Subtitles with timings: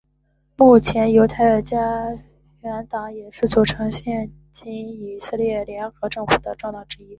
[0.55, 1.77] 目前犹太家
[2.63, 7.09] 园党也是组成现今以色列联合政府的政党之一。